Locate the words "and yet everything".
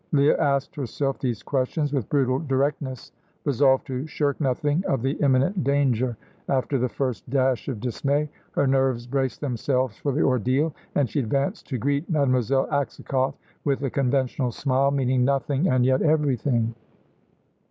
15.67-16.73